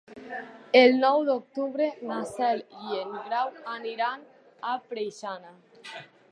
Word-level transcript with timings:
El 0.79 0.95
nou 1.03 1.25
d'octubre 1.27 1.89
na 2.13 2.17
Cel 2.31 2.65
i 2.87 2.97
en 3.03 3.13
Grau 3.29 3.53
aniran 3.77 4.27
a 4.73 4.75
Preixana. 4.91 5.57